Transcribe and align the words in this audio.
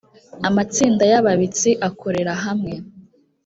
amatsinda 0.47 1.03
yababitsi 1.11 1.69
akorerahamwe. 1.87 2.73